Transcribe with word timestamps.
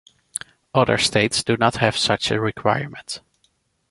Other 0.73 0.97
states 0.97 1.43
do 1.43 1.57
not 1.57 1.75
have 1.75 1.95
such 1.95 2.31
a 2.31 2.41
requirement. 2.41 3.21